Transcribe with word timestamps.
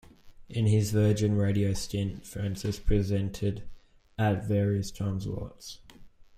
In 0.49 0.65
his 0.65 0.89
Virgin 0.89 1.35
Radio 1.37 1.73
stint, 1.73 2.25
Francis 2.25 2.79
presented 2.79 3.69
at 4.17 4.47
various 4.47 4.89
time 4.89 5.21
slots. 5.21 5.77